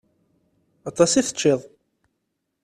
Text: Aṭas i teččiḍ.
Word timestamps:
Aṭas 0.89 1.11
i 1.19 1.21
teččiḍ. 1.23 1.61